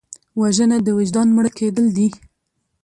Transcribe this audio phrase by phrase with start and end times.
[0.39, 2.07] وژنه د وجدان مړه کېدل دي